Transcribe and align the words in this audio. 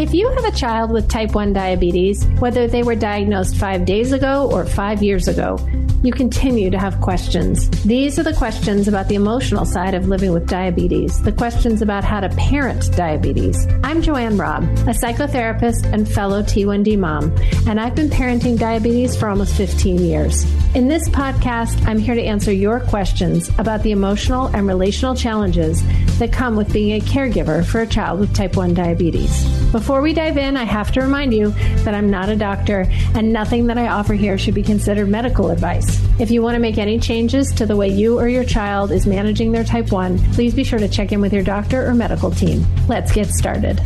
If 0.00 0.14
you 0.14 0.30
have 0.30 0.46
a 0.46 0.50
child 0.50 0.92
with 0.92 1.08
type 1.08 1.34
1 1.34 1.52
diabetes, 1.52 2.24
whether 2.38 2.66
they 2.66 2.82
were 2.82 2.94
diagnosed 2.94 3.58
five 3.58 3.84
days 3.84 4.12
ago 4.12 4.48
or 4.50 4.64
five 4.64 5.02
years 5.02 5.28
ago, 5.28 5.58
you 6.02 6.12
continue 6.12 6.70
to 6.70 6.78
have 6.78 7.00
questions. 7.00 7.68
These 7.82 8.18
are 8.18 8.22
the 8.22 8.32
questions 8.32 8.88
about 8.88 9.08
the 9.08 9.16
emotional 9.16 9.66
side 9.66 9.92
of 9.92 10.08
living 10.08 10.32
with 10.32 10.48
diabetes, 10.48 11.22
the 11.22 11.32
questions 11.32 11.82
about 11.82 12.04
how 12.04 12.20
to 12.20 12.30
parent 12.30 12.90
diabetes. 12.96 13.66
I'm 13.84 14.00
JoAnne 14.00 14.40
Robb, 14.40 14.62
a 14.88 14.94
psychotherapist 14.94 15.92
and 15.92 16.08
fellow 16.08 16.42
T1D 16.42 16.98
mom, 16.98 17.36
and 17.66 17.78
I've 17.78 17.94
been 17.94 18.08
parenting 18.08 18.58
diabetes 18.58 19.14
for 19.14 19.28
almost 19.28 19.54
15 19.56 19.98
years. 19.98 20.44
In 20.74 20.88
this 20.88 21.08
podcast, 21.08 21.84
I'm 21.86 21.98
here 21.98 22.14
to 22.14 22.22
answer 22.22 22.52
your 22.52 22.80
questions 22.80 23.50
about 23.58 23.82
the 23.82 23.90
emotional 23.90 24.46
and 24.46 24.66
relational 24.66 25.14
challenges 25.14 25.82
that 26.18 26.32
come 26.32 26.56
with 26.56 26.72
being 26.72 27.00
a 27.00 27.04
caregiver 27.04 27.64
for 27.64 27.80
a 27.80 27.86
child 27.86 28.20
with 28.20 28.34
type 28.34 28.56
1 28.56 28.72
diabetes. 28.72 29.44
Before 29.72 30.00
we 30.00 30.12
dive 30.12 30.38
in, 30.38 30.56
I 30.56 30.64
have 30.64 30.92
to 30.92 31.00
remind 31.00 31.34
you 31.34 31.50
that 31.84 31.94
I'm 31.94 32.08
not 32.08 32.28
a 32.28 32.36
doctor 32.36 32.86
and 33.14 33.32
nothing 33.32 33.66
that 33.66 33.78
I 33.78 33.88
offer 33.88 34.14
here 34.14 34.38
should 34.38 34.54
be 34.54 34.62
considered 34.62 35.08
medical 35.08 35.50
advice. 35.50 35.89
If 36.18 36.30
you 36.30 36.42
want 36.42 36.54
to 36.54 36.60
make 36.60 36.78
any 36.78 36.98
changes 36.98 37.52
to 37.54 37.66
the 37.66 37.76
way 37.76 37.88
you 37.88 38.18
or 38.18 38.28
your 38.28 38.44
child 38.44 38.90
is 38.90 39.06
managing 39.06 39.52
their 39.52 39.64
type 39.64 39.90
1, 39.90 40.18
please 40.32 40.54
be 40.54 40.64
sure 40.64 40.78
to 40.78 40.88
check 40.88 41.12
in 41.12 41.20
with 41.20 41.32
your 41.32 41.42
doctor 41.42 41.86
or 41.86 41.94
medical 41.94 42.30
team. 42.30 42.66
Let's 42.88 43.12
get 43.12 43.28
started. 43.28 43.80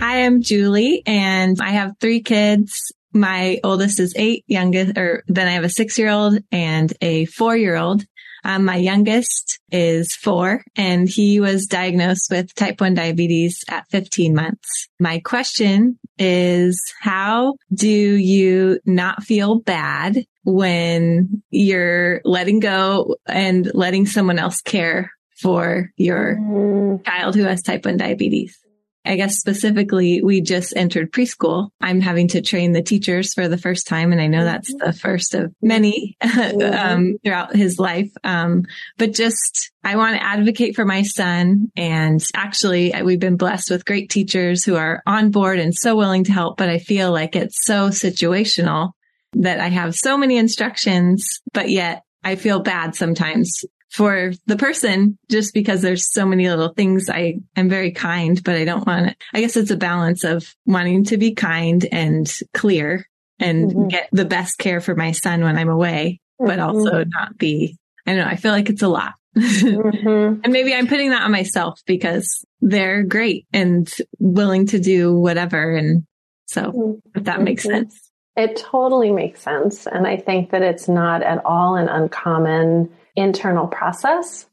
I 0.00 0.18
am 0.18 0.42
Julie 0.42 1.02
and 1.06 1.58
I 1.60 1.70
have 1.70 1.96
three 2.00 2.20
kids. 2.20 2.92
My 3.12 3.58
oldest 3.64 4.00
is 4.00 4.14
eight, 4.16 4.44
youngest, 4.46 4.96
or 4.96 5.24
then 5.26 5.48
I 5.48 5.52
have 5.52 5.64
a 5.64 5.68
six 5.68 5.98
year 5.98 6.10
old 6.10 6.38
and 6.50 6.92
a 7.00 7.24
four 7.26 7.56
year 7.56 7.76
old. 7.76 8.04
Um, 8.44 8.64
my 8.64 8.76
youngest 8.76 9.60
is 9.70 10.14
four 10.14 10.62
and 10.76 11.08
he 11.08 11.40
was 11.40 11.66
diagnosed 11.66 12.30
with 12.30 12.54
type 12.54 12.80
1 12.80 12.94
diabetes 12.94 13.64
at 13.68 13.88
15 13.90 14.34
months. 14.34 14.88
My 14.98 15.20
question 15.20 15.98
is 16.18 16.82
how 17.00 17.54
do 17.72 17.88
you 17.88 18.80
not 18.84 19.22
feel 19.22 19.60
bad 19.60 20.24
when 20.44 21.42
you're 21.50 22.20
letting 22.24 22.60
go 22.60 23.16
and 23.26 23.70
letting 23.74 24.06
someone 24.06 24.38
else 24.38 24.60
care 24.60 25.10
for 25.36 25.90
your 25.96 26.36
mm. 26.36 27.04
child 27.04 27.34
who 27.34 27.44
has 27.44 27.62
type 27.62 27.84
1 27.84 27.96
diabetes? 27.96 28.58
I 29.04 29.16
guess 29.16 29.38
specifically, 29.38 30.22
we 30.22 30.42
just 30.42 30.76
entered 30.76 31.12
preschool. 31.12 31.70
I'm 31.80 32.00
having 32.00 32.28
to 32.28 32.42
train 32.42 32.72
the 32.72 32.82
teachers 32.82 33.32
for 33.32 33.48
the 33.48 33.56
first 33.56 33.86
time. 33.86 34.12
And 34.12 34.20
I 34.20 34.26
know 34.26 34.44
that's 34.44 34.72
the 34.74 34.92
first 34.92 35.34
of 35.34 35.54
many 35.62 36.16
um, 36.20 37.16
throughout 37.24 37.56
his 37.56 37.78
life. 37.78 38.10
Um, 38.24 38.64
but 38.98 39.14
just, 39.14 39.72
I 39.82 39.96
want 39.96 40.16
to 40.16 40.22
advocate 40.22 40.76
for 40.76 40.84
my 40.84 41.02
son. 41.02 41.72
And 41.76 42.22
actually, 42.34 42.92
we've 43.02 43.18
been 43.18 43.38
blessed 43.38 43.70
with 43.70 43.86
great 43.86 44.10
teachers 44.10 44.64
who 44.64 44.76
are 44.76 45.02
on 45.06 45.30
board 45.30 45.58
and 45.58 45.74
so 45.74 45.96
willing 45.96 46.24
to 46.24 46.32
help. 46.32 46.58
But 46.58 46.68
I 46.68 46.78
feel 46.78 47.10
like 47.10 47.36
it's 47.36 47.64
so 47.64 47.88
situational 47.88 48.92
that 49.32 49.60
I 49.60 49.68
have 49.68 49.94
so 49.94 50.18
many 50.18 50.36
instructions, 50.36 51.40
but 51.52 51.70
yet 51.70 52.02
I 52.22 52.36
feel 52.36 52.60
bad 52.60 52.94
sometimes 52.94 53.64
for 53.90 54.32
the 54.46 54.56
person 54.56 55.18
just 55.30 55.52
because 55.52 55.82
there's 55.82 56.10
so 56.10 56.24
many 56.24 56.48
little 56.48 56.72
things. 56.72 57.10
I 57.10 57.40
am 57.56 57.68
very 57.68 57.90
kind, 57.90 58.42
but 58.42 58.54
I 58.54 58.64
don't 58.64 58.86
want 58.86 59.08
to, 59.08 59.16
I 59.34 59.40
guess 59.40 59.56
it's 59.56 59.72
a 59.72 59.76
balance 59.76 60.24
of 60.24 60.54
wanting 60.64 61.04
to 61.06 61.16
be 61.16 61.34
kind 61.34 61.86
and 61.90 62.32
clear 62.54 63.06
and 63.40 63.70
mm-hmm. 63.70 63.88
get 63.88 64.08
the 64.12 64.24
best 64.24 64.58
care 64.58 64.80
for 64.80 64.94
my 64.94 65.10
son 65.10 65.42
when 65.42 65.56
I'm 65.56 65.68
away, 65.68 66.20
mm-hmm. 66.40 66.48
but 66.48 66.60
also 66.60 67.04
not 67.04 67.36
be, 67.36 67.76
I 68.06 68.12
don't 68.12 68.20
know. 68.20 68.30
I 68.30 68.36
feel 68.36 68.52
like 68.52 68.70
it's 68.70 68.82
a 68.82 68.88
lot. 68.88 69.14
mm-hmm. 69.36 70.40
And 70.44 70.52
maybe 70.52 70.72
I'm 70.72 70.86
putting 70.86 71.10
that 71.10 71.22
on 71.22 71.32
myself 71.32 71.80
because 71.84 72.44
they're 72.60 73.02
great 73.02 73.46
and 73.52 73.92
willing 74.18 74.66
to 74.68 74.78
do 74.78 75.16
whatever. 75.16 75.74
And 75.74 76.04
so 76.46 77.00
if 77.14 77.24
that 77.24 77.42
makes 77.42 77.66
mm-hmm. 77.66 77.78
sense. 77.78 78.10
It 78.36 78.56
totally 78.56 79.10
makes 79.10 79.42
sense. 79.42 79.88
And 79.88 80.06
I 80.06 80.16
think 80.16 80.50
that 80.50 80.62
it's 80.62 80.88
not 80.88 81.22
at 81.22 81.44
all 81.44 81.74
an 81.74 81.88
uncommon 81.88 82.90
internal 83.20 83.66
process. 83.66 84.46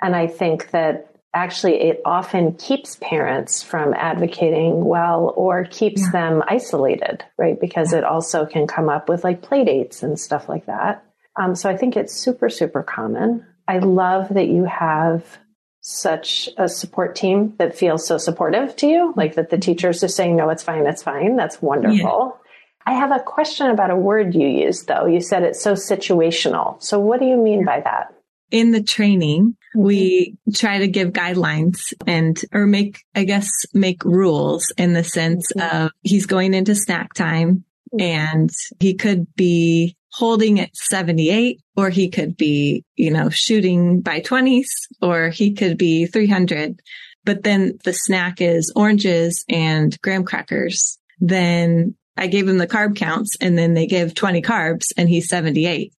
And 0.00 0.14
I 0.14 0.26
think 0.26 0.70
that 0.70 1.14
actually 1.34 1.80
it 1.80 2.00
often 2.04 2.54
keeps 2.54 2.96
parents 2.96 3.62
from 3.62 3.92
advocating 3.92 4.84
well 4.84 5.32
or 5.36 5.64
keeps 5.64 6.00
yeah. 6.00 6.10
them 6.12 6.42
isolated, 6.46 7.24
right? 7.36 7.60
Because 7.60 7.92
yeah. 7.92 7.98
it 7.98 8.04
also 8.04 8.46
can 8.46 8.66
come 8.66 8.88
up 8.88 9.08
with 9.08 9.24
like 9.24 9.42
play 9.42 9.64
dates 9.64 10.02
and 10.02 10.18
stuff 10.18 10.48
like 10.48 10.66
that. 10.66 11.04
Um, 11.38 11.54
so 11.54 11.68
I 11.68 11.76
think 11.76 11.96
it's 11.96 12.14
super, 12.14 12.48
super 12.48 12.82
common. 12.82 13.44
I 13.68 13.78
love 13.78 14.30
that 14.30 14.48
you 14.48 14.64
have 14.64 15.38
such 15.82 16.48
a 16.56 16.68
support 16.68 17.14
team 17.14 17.54
that 17.58 17.76
feels 17.76 18.06
so 18.06 18.18
supportive 18.18 18.74
to 18.76 18.86
you, 18.86 19.12
like 19.16 19.34
that 19.34 19.50
the 19.50 19.58
teachers 19.58 20.02
are 20.02 20.08
saying, 20.08 20.36
no, 20.36 20.48
it's 20.48 20.62
fine, 20.62 20.86
it's 20.86 21.02
fine. 21.02 21.36
That's 21.36 21.60
wonderful. 21.62 22.38
I 22.86 22.92
have 22.92 23.10
a 23.10 23.18
question 23.18 23.68
about 23.68 23.90
a 23.90 23.96
word 23.96 24.34
you 24.34 24.46
used 24.46 24.86
though. 24.86 25.06
You 25.06 25.20
said 25.20 25.42
it's 25.42 25.62
so 25.62 25.74
situational. 25.74 26.80
So 26.80 27.00
what 27.00 27.18
do 27.18 27.26
you 27.26 27.36
mean 27.36 27.64
by 27.64 27.80
that? 27.80 28.14
In 28.52 28.70
the 28.70 28.82
training, 28.82 29.56
we 29.74 30.30
mm-hmm. 30.30 30.52
try 30.52 30.78
to 30.78 30.86
give 30.86 31.12
guidelines 31.12 31.92
and, 32.06 32.40
or 32.52 32.64
make, 32.64 33.00
I 33.14 33.24
guess, 33.24 33.48
make 33.74 34.04
rules 34.04 34.72
in 34.78 34.92
the 34.92 35.02
sense 35.02 35.52
mm-hmm. 35.52 35.84
of 35.84 35.90
he's 36.02 36.26
going 36.26 36.54
into 36.54 36.76
snack 36.76 37.12
time 37.12 37.64
mm-hmm. 37.92 38.00
and 38.00 38.50
he 38.78 38.94
could 38.94 39.34
be 39.34 39.96
holding 40.12 40.60
at 40.60 40.74
78 40.76 41.60
or 41.76 41.90
he 41.90 42.08
could 42.08 42.36
be, 42.36 42.84
you 42.94 43.10
know, 43.10 43.30
shooting 43.30 44.00
by 44.00 44.20
20s 44.20 44.68
or 45.02 45.28
he 45.28 45.54
could 45.54 45.76
be 45.76 46.06
300. 46.06 46.80
But 47.24 47.42
then 47.42 47.80
the 47.82 47.92
snack 47.92 48.40
is 48.40 48.72
oranges 48.76 49.44
and 49.48 50.00
graham 50.02 50.22
crackers. 50.24 51.00
Then 51.18 51.96
I 52.16 52.26
gave 52.26 52.48
him 52.48 52.58
the 52.58 52.66
carb 52.66 52.96
counts 52.96 53.36
and 53.40 53.58
then 53.58 53.74
they 53.74 53.86
give 53.86 54.14
20 54.14 54.42
carbs 54.42 54.92
and 54.96 55.08
he's 55.08 55.28
78. 55.28 55.92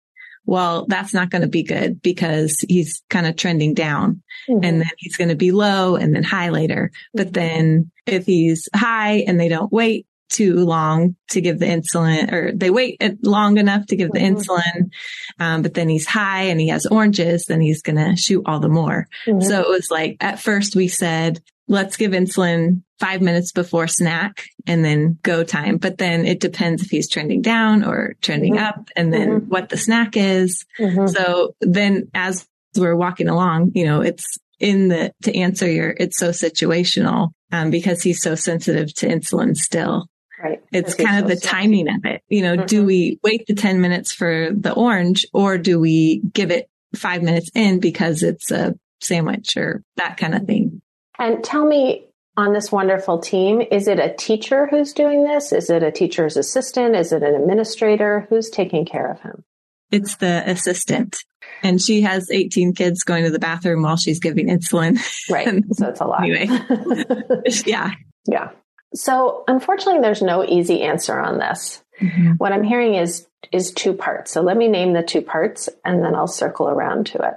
Well, 0.45 0.85
that's 0.87 1.13
not 1.13 1.29
going 1.29 1.41
to 1.41 1.49
be 1.49 1.63
good 1.63 2.01
because 2.01 2.63
he's 2.67 3.03
kind 3.09 3.27
of 3.27 3.35
trending 3.35 3.73
down 3.73 4.23
mm-hmm. 4.49 4.63
and 4.63 4.81
then 4.81 4.91
he's 4.97 5.17
going 5.17 5.29
to 5.29 5.35
be 5.35 5.51
low 5.51 5.97
and 5.97 6.15
then 6.15 6.23
high 6.23 6.49
later. 6.49 6.91
But 7.13 7.33
then 7.33 7.91
if 8.05 8.25
he's 8.25 8.69
high 8.73 9.25
and 9.27 9.39
they 9.39 9.49
don't 9.49 9.71
wait 9.71 10.07
too 10.29 10.65
long 10.65 11.15
to 11.29 11.41
give 11.41 11.59
the 11.59 11.65
insulin 11.65 12.31
or 12.31 12.51
they 12.53 12.69
wait 12.69 13.01
long 13.23 13.57
enough 13.57 13.85
to 13.87 13.95
give 13.95 14.11
the 14.11 14.19
mm-hmm. 14.19 14.37
insulin. 14.37 14.91
Um, 15.39 15.61
but 15.61 15.73
then 15.73 15.89
he's 15.89 16.07
high 16.07 16.43
and 16.43 16.59
he 16.59 16.69
has 16.69 16.85
oranges, 16.85 17.45
then 17.45 17.61
he's 17.61 17.81
going 17.81 17.97
to 17.97 18.15
shoot 18.15 18.43
all 18.45 18.59
the 18.59 18.69
more. 18.69 19.07
Mm-hmm. 19.25 19.41
So 19.41 19.61
it 19.61 19.69
was 19.69 19.89
like 19.91 20.17
at 20.21 20.39
first 20.39 20.75
we 20.75 20.87
said, 20.87 21.41
let's 21.67 21.97
give 21.97 22.11
insulin 22.11 22.83
five 22.99 23.21
minutes 23.21 23.51
before 23.51 23.87
snack 23.87 24.45
and 24.65 24.83
then 24.83 25.19
go 25.23 25.43
time. 25.43 25.77
But 25.77 25.97
then 25.97 26.25
it 26.25 26.39
depends 26.39 26.83
if 26.83 26.89
he's 26.89 27.09
trending 27.09 27.41
down 27.41 27.83
or 27.83 28.15
trending 28.21 28.55
mm-hmm. 28.55 28.65
up 28.65 28.89
and 28.95 29.13
then 29.13 29.29
mm-hmm. 29.29 29.49
what 29.49 29.69
the 29.69 29.77
snack 29.77 30.17
is. 30.17 30.65
Mm-hmm. 30.79 31.07
So 31.07 31.55
then 31.61 32.09
as 32.13 32.47
we're 32.75 32.95
walking 32.95 33.29
along, 33.29 33.71
you 33.75 33.85
know, 33.85 34.01
it's 34.01 34.25
in 34.59 34.87
the, 34.87 35.13
to 35.23 35.35
answer 35.37 35.69
your, 35.69 35.93
it's 35.97 36.17
so 36.17 36.29
situational, 36.29 37.29
um, 37.51 37.69
because 37.69 38.01
he's 38.01 38.21
so 38.21 38.35
sensitive 38.35 38.93
to 38.95 39.07
insulin 39.07 39.55
still. 39.55 40.07
Right. 40.41 40.61
It's 40.71 40.93
kind 40.93 41.23
of 41.23 41.27
the 41.27 41.35
timing 41.35 41.87
of 41.89 42.05
it. 42.05 42.21
You 42.29 42.43
know, 42.43 42.55
do 42.57 42.79
mm-hmm. 42.79 42.87
we 42.87 43.19
wait 43.23 43.47
the 43.47 43.55
10 43.55 43.81
minutes 43.81 44.13
for 44.13 44.49
the 44.51 44.73
orange 44.73 45.25
or 45.33 45.57
do 45.57 45.79
we 45.79 46.21
give 46.33 46.51
it 46.51 46.69
five 46.95 47.23
minutes 47.23 47.49
in 47.55 47.79
because 47.79 48.21
it's 48.21 48.51
a 48.51 48.75
sandwich 49.01 49.57
or 49.57 49.83
that 49.95 50.17
kind 50.17 50.35
of 50.35 50.43
thing? 50.43 50.81
And 51.17 51.43
tell 51.43 51.65
me 51.65 52.06
on 52.37 52.53
this 52.53 52.71
wonderful 52.71 53.17
team, 53.17 53.61
is 53.71 53.87
it 53.87 53.99
a 53.99 54.13
teacher 54.13 54.67
who's 54.67 54.93
doing 54.93 55.23
this? 55.23 55.51
Is 55.51 55.71
it 55.71 55.81
a 55.81 55.91
teacher's 55.91 56.37
assistant? 56.37 56.95
Is 56.95 57.11
it 57.11 57.23
an 57.23 57.33
administrator? 57.33 58.27
Who's 58.29 58.51
taking 58.51 58.85
care 58.85 59.11
of 59.11 59.19
him? 59.19 59.43
It's 59.91 60.17
the 60.17 60.43
assistant. 60.45 61.17
And 61.63 61.81
she 61.81 62.01
has 62.01 62.29
18 62.29 62.75
kids 62.75 63.03
going 63.03 63.23
to 63.23 63.31
the 63.31 63.39
bathroom 63.39 63.81
while 63.81 63.97
she's 63.97 64.19
giving 64.19 64.47
insulin. 64.47 64.99
Right. 65.29 65.63
so 65.71 65.87
it's 65.87 65.99
a 65.99 66.05
lot. 66.05 66.23
Anyway. 66.23 66.47
yeah. 67.65 67.91
Yeah. 68.27 68.51
So 68.93 69.43
unfortunately, 69.47 70.01
there's 70.01 70.21
no 70.21 70.45
easy 70.45 70.83
answer 70.83 71.19
on 71.19 71.39
this. 71.39 71.83
Mm-hmm. 71.99 72.33
What 72.33 72.51
I'm 72.51 72.63
hearing 72.63 72.95
is, 72.95 73.27
is 73.51 73.71
two 73.71 73.93
parts. 73.93 74.31
So 74.31 74.41
let 74.41 74.57
me 74.57 74.67
name 74.67 74.93
the 74.93 75.01
two 75.01 75.21
parts 75.21 75.69
and 75.83 76.03
then 76.03 76.13
I'll 76.13 76.27
circle 76.27 76.69
around 76.69 77.07
to 77.07 77.19
it. 77.19 77.33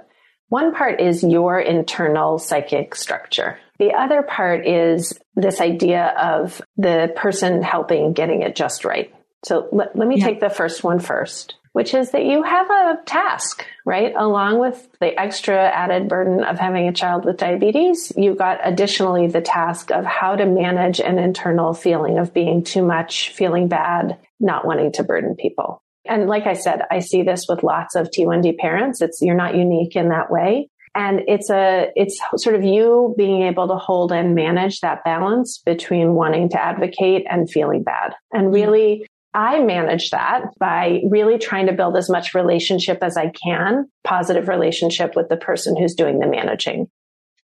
One 0.49 0.75
part 0.75 0.99
is 0.99 1.23
your 1.23 1.59
internal 1.59 2.37
psychic 2.37 2.93
structure. 2.93 3.57
The 3.81 3.95
other 3.95 4.21
part 4.21 4.67
is 4.67 5.19
this 5.35 5.59
idea 5.59 6.13
of 6.15 6.61
the 6.77 7.11
person 7.15 7.63
helping 7.63 8.13
getting 8.13 8.43
it 8.43 8.55
just 8.55 8.85
right. 8.85 9.11
So 9.43 9.69
let, 9.71 9.95
let 9.95 10.07
me 10.07 10.19
yeah. 10.19 10.25
take 10.25 10.39
the 10.39 10.51
first 10.51 10.83
one 10.83 10.99
first, 10.99 11.55
which 11.73 11.95
is 11.95 12.11
that 12.11 12.23
you 12.23 12.43
have 12.43 12.69
a 12.69 12.99
task, 13.07 13.65
right? 13.83 14.13
Along 14.15 14.59
with 14.59 14.87
the 14.99 15.19
extra 15.19 15.57
added 15.57 16.07
burden 16.09 16.43
of 16.43 16.59
having 16.59 16.87
a 16.89 16.93
child 16.93 17.25
with 17.25 17.37
diabetes, 17.37 18.13
you 18.15 18.35
got 18.35 18.59
additionally 18.63 19.25
the 19.25 19.41
task 19.41 19.89
of 19.89 20.05
how 20.05 20.35
to 20.35 20.45
manage 20.45 20.99
an 20.99 21.17
internal 21.17 21.73
feeling 21.73 22.19
of 22.19 22.35
being 22.35 22.63
too 22.63 22.85
much, 22.85 23.29
feeling 23.29 23.67
bad, 23.67 24.19
not 24.39 24.63
wanting 24.63 24.91
to 24.91 25.03
burden 25.03 25.35
people. 25.35 25.81
And 26.05 26.27
like 26.27 26.45
I 26.45 26.53
said, 26.53 26.83
I 26.91 26.99
see 26.99 27.23
this 27.23 27.47
with 27.49 27.63
lots 27.63 27.95
of 27.95 28.11
T1D 28.11 28.59
parents. 28.59 29.01
It's, 29.01 29.23
you're 29.23 29.33
not 29.33 29.55
unique 29.55 29.95
in 29.95 30.09
that 30.09 30.29
way. 30.29 30.69
And 30.93 31.21
it's 31.27 31.49
a, 31.49 31.87
it's 31.95 32.19
sort 32.35 32.55
of 32.55 32.63
you 32.63 33.15
being 33.17 33.43
able 33.43 33.67
to 33.69 33.75
hold 33.75 34.11
and 34.11 34.35
manage 34.35 34.81
that 34.81 35.03
balance 35.03 35.61
between 35.65 36.15
wanting 36.15 36.49
to 36.49 36.61
advocate 36.61 37.25
and 37.29 37.49
feeling 37.49 37.83
bad. 37.83 38.13
And 38.33 38.47
mm-hmm. 38.47 38.53
really, 38.53 39.07
I 39.33 39.59
manage 39.61 40.09
that 40.09 40.47
by 40.59 41.01
really 41.09 41.37
trying 41.37 41.67
to 41.67 41.73
build 41.73 41.95
as 41.95 42.09
much 42.09 42.35
relationship 42.35 42.99
as 43.01 43.15
I 43.15 43.29
can, 43.29 43.89
positive 44.03 44.49
relationship 44.49 45.15
with 45.15 45.29
the 45.29 45.37
person 45.37 45.77
who's 45.77 45.95
doing 45.95 46.19
the 46.19 46.27
managing. 46.27 46.87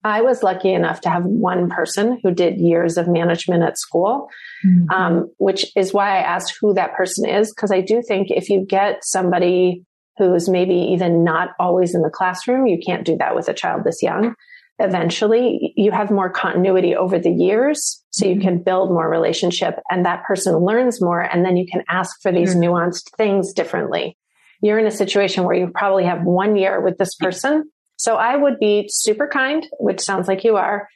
I 0.04 0.22
was 0.22 0.42
lucky 0.42 0.72
enough 0.72 1.00
to 1.02 1.10
have 1.10 1.24
one 1.24 1.70
person 1.70 2.20
who 2.22 2.32
did 2.32 2.58
years 2.58 2.96
of 2.96 3.06
management 3.06 3.62
at 3.62 3.78
school, 3.78 4.28
mm-hmm. 4.64 4.90
um, 4.90 5.30
which 5.38 5.66
is 5.76 5.92
why 5.92 6.18
I 6.18 6.22
asked 6.22 6.56
who 6.60 6.74
that 6.74 6.94
person 6.94 7.28
is. 7.28 7.52
Cause 7.52 7.70
I 7.70 7.80
do 7.80 8.02
think 8.06 8.30
if 8.30 8.48
you 8.48 8.64
get 8.66 9.04
somebody 9.04 9.84
who's 10.18 10.48
maybe 10.48 10.74
even 10.74 11.24
not 11.24 11.50
always 11.58 11.94
in 11.94 12.02
the 12.02 12.10
classroom, 12.10 12.66
you 12.66 12.78
can't 12.84 13.04
do 13.04 13.16
that 13.18 13.34
with 13.34 13.48
a 13.48 13.54
child 13.54 13.82
this 13.84 14.02
young. 14.02 14.34
Eventually 14.78 15.72
you 15.76 15.90
have 15.92 16.10
more 16.10 16.30
continuity 16.30 16.96
over 16.96 17.18
the 17.18 17.30
years. 17.30 18.02
So 18.10 18.26
you 18.26 18.34
mm-hmm. 18.34 18.42
can 18.42 18.62
build 18.62 18.90
more 18.90 19.08
relationship 19.08 19.78
and 19.90 20.04
that 20.04 20.24
person 20.24 20.56
learns 20.56 21.00
more. 21.00 21.20
And 21.20 21.44
then 21.44 21.56
you 21.56 21.66
can 21.70 21.82
ask 21.88 22.20
for 22.20 22.32
these 22.32 22.54
mm-hmm. 22.54 22.72
nuanced 22.72 23.10
things 23.16 23.52
differently. 23.52 24.16
You're 24.60 24.78
in 24.78 24.86
a 24.86 24.92
situation 24.92 25.44
where 25.44 25.56
you 25.56 25.70
probably 25.74 26.04
have 26.04 26.22
one 26.22 26.56
year 26.56 26.80
with 26.80 26.98
this 26.98 27.14
person 27.14 27.70
so 28.02 28.16
I 28.16 28.34
would 28.34 28.58
be 28.58 28.86
super 28.88 29.28
kind, 29.28 29.64
which 29.78 30.00
sounds 30.00 30.26
like 30.26 30.42
you 30.42 30.56
are, 30.56 30.88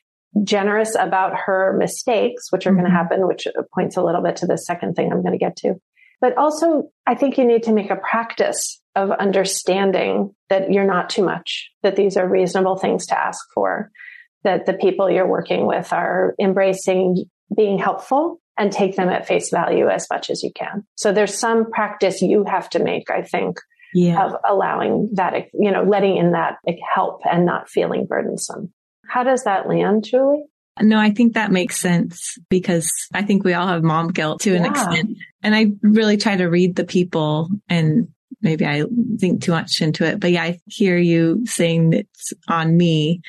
generous 0.43 0.97
about 0.99 1.35
her 1.47 1.77
mistakes, 1.79 2.51
which 2.51 2.67
are 2.67 2.71
mm-hmm. 2.71 2.81
going 2.81 2.91
to 2.91 2.97
happen, 2.97 3.29
which 3.29 3.47
points 3.73 3.97
a 3.97 4.03
little 4.03 4.21
bit 4.23 4.35
to 4.37 4.47
the 4.47 4.59
second 4.59 4.95
thing 4.97 5.13
I'm 5.13 5.23
going 5.23 5.31
to 5.31 5.39
get 5.39 5.55
to. 5.59 5.75
But 6.21 6.37
also, 6.37 6.91
I 7.07 7.15
think 7.15 7.39
you 7.39 7.45
need 7.45 7.63
to 7.63 7.73
make 7.73 7.91
a 7.91 7.97
practice 7.97 8.83
of 8.97 9.13
understanding 9.13 10.35
that 10.49 10.73
you're 10.73 10.87
not 10.87 11.11
too 11.11 11.23
much, 11.23 11.71
that 11.83 11.95
these 11.95 12.17
are 12.17 12.29
reasonable 12.29 12.77
things 12.77 13.07
to 13.07 13.19
ask 13.19 13.45
for, 13.55 13.91
that 14.43 14.67
the 14.67 14.73
people 14.73 15.11
you're 15.11 15.29
working 15.29 15.67
with 15.67 15.93
are 15.93 16.35
embracing 16.41 17.27
being 17.55 17.79
helpful 17.79 18.41
and 18.59 18.73
take 18.73 18.97
them 18.97 19.11
at 19.11 19.29
face 19.29 19.51
value 19.51 19.89
as 19.89 20.07
much 20.11 20.31
as 20.31 20.43
you 20.43 20.51
can. 20.55 20.85
So 20.97 21.13
there's 21.13 21.39
some 21.39 21.71
practice 21.71 22.23
you 22.23 22.45
have 22.45 22.71
to 22.71 22.83
make, 22.83 23.11
I 23.11 23.23
think, 23.23 23.59
yeah. 23.95 24.25
of 24.25 24.37
allowing 24.49 25.11
that, 25.13 25.35
you 25.53 25.71
know, 25.71 25.83
letting 25.83 26.17
in 26.17 26.33
that 26.33 26.57
help 26.95 27.21
and 27.31 27.45
not 27.45 27.69
feeling 27.69 28.07
burdensome. 28.07 28.73
How 29.09 29.23
does 29.23 29.45
that 29.45 29.69
land, 29.69 30.05
Julie? 30.05 30.47
No, 30.81 30.99
I 30.99 31.11
think 31.11 31.35
that 31.35 31.53
makes 31.53 31.81
sense 31.81 32.37
because 32.51 32.91
I 33.15 33.23
think 33.23 33.45
we 33.45 33.55
all 33.55 33.67
have 33.67 33.83
mom 33.83 34.09
guilt 34.09 34.41
to 34.43 34.55
an 34.55 34.65
yeah. 34.65 34.71
extent. 34.71 35.17
And 35.43 35.55
I 35.55 35.73
really 35.83 36.17
try 36.17 36.37
to 36.37 36.47
read 36.47 36.77
the 36.77 36.85
people 36.85 37.49
and 37.69 38.09
maybe 38.47 38.65
I 38.65 38.85
think 39.19 39.43
too 39.43 39.51
much 39.51 39.83
into 39.83 40.07
it. 40.07 40.21
But 40.21 40.31
yeah, 40.31 40.45
I 40.45 40.61
hear 40.67 40.97
you 40.97 41.45
saying 41.47 41.93
it's 41.93 42.33
on 42.49 42.77
me 42.77 43.21